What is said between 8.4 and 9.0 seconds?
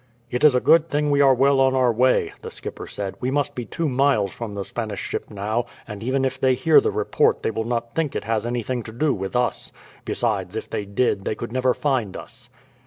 anything to